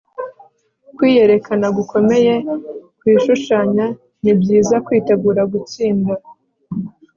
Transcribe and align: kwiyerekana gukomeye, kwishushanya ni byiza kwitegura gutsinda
kwiyerekana 0.95 1.67
gukomeye, 1.77 2.33
kwishushanya 2.99 3.85
ni 4.23 4.33
byiza 4.39 4.75
kwitegura 4.85 5.41
gutsinda 5.53 6.13